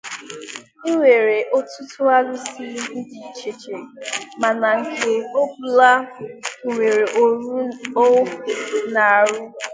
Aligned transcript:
Enwere 0.87 1.37
ọtụtụ 1.57 2.01
Alusi 2.15 2.63
dị 3.09 3.17
iche 3.27 3.49
iche 3.53 3.73
mana 4.41 4.67
nke 4.79 5.11
ọ 5.39 5.41
bụla 5.55 5.91
nwere 6.71 7.05
ọrụ 7.23 7.51
ọ 8.03 8.05
na-arụ. 8.93 9.39